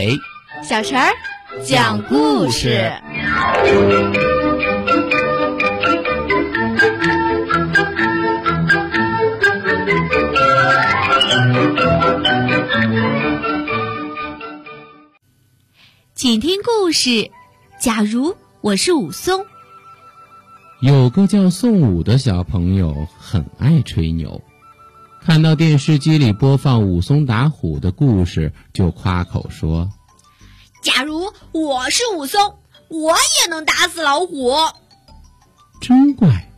[0.00, 0.18] 伟、
[0.64, 1.12] 小陈儿
[1.62, 2.90] 讲故事。
[16.14, 17.30] 请听故事。
[17.78, 19.44] 假如我是武松，
[20.80, 24.40] 有个叫宋武的小朋友很爱吹牛，
[25.22, 29.90] 看到电视机里播放武松打虎的故事，就夸口说
[30.82, 32.56] ：“假如我是武松，
[32.88, 34.52] 我也能打死老虎。”
[35.80, 36.48] 真怪！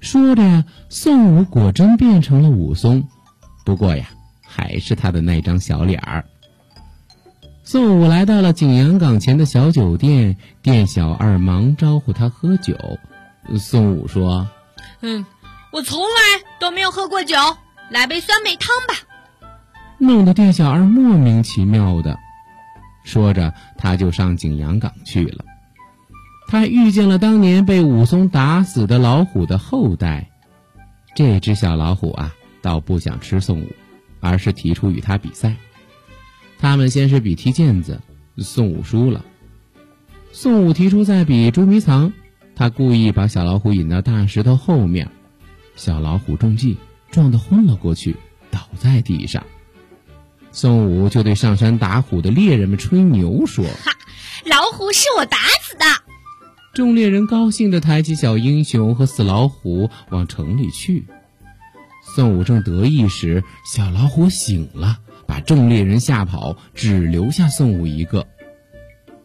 [0.00, 3.08] 说着呀，宋武果真变成了武松，
[3.64, 4.06] 不过呀，
[4.42, 6.24] 还是他的那张小脸儿。
[7.64, 12.76] 宋武来到了景阳冈前的小酒店，店小二忙招呼他喝酒。
[13.58, 14.48] 宋武说
[15.02, 15.26] ：“嗯，
[15.72, 16.06] 我从来
[16.60, 17.36] 都没有喝过酒，
[17.90, 18.94] 来杯酸梅汤吧。”
[19.98, 22.18] 弄得店小二莫名其妙的。
[23.04, 25.44] 说着，他就上景阳冈去了。
[26.48, 30.28] 他遇见了当年被武松打死的老虎的后代。
[31.14, 33.66] 这只小老虎啊，倒不想吃宋武，
[34.20, 35.54] 而是提出与他比赛。
[36.58, 38.00] 他们先是比踢毽子，
[38.38, 39.24] 宋武输了。
[40.30, 42.12] 宋武提出再比捉迷藏，
[42.54, 45.10] 他故意把小老虎引到大石头后面，
[45.74, 46.78] 小老虎中计，
[47.12, 48.16] 撞得昏了过去，
[48.50, 49.44] 倒在地上。
[50.50, 53.92] 宋武就对上山打虎的猎人们吹牛说：“哈，
[54.44, 55.84] 老虎是我打死的。”
[56.74, 61.06] 众猎人高兴地抬起小英雄和死老虎往城里去。
[62.16, 64.98] 宋武正得意时，小老虎醒了。
[65.24, 68.26] 把众猎人吓跑，只留下宋武一个。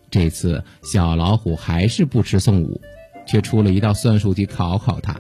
[0.10, 2.80] 这次小老虎还是不吃宋武，
[3.28, 5.20] 却出了一道算术题考考他。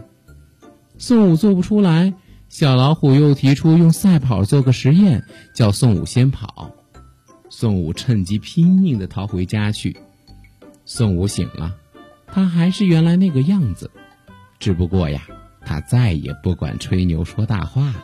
[0.98, 2.14] 宋武做不出来，
[2.50, 6.72] 小老虎又提出用赛跑做个实验，叫宋武先跑。
[7.50, 9.96] 宋武趁机拼命的逃回家去。
[10.86, 11.76] 宋武醒了，
[12.26, 13.92] 他还是原来那个样子，
[14.60, 15.22] 只不过呀，
[15.66, 18.04] 他再也不管吹牛说大话了。